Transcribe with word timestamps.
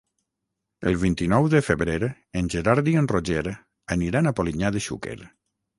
El 0.91 0.95
vint-i-nou 1.03 1.49
de 1.55 1.61
febrer 1.67 1.99
en 2.41 2.49
Gerard 2.55 2.91
i 2.95 2.99
en 3.03 3.13
Roger 3.15 3.45
aniran 3.99 4.29
a 4.33 4.37
Polinyà 4.41 4.75
de 4.79 4.85
Xúquer. 4.89 5.21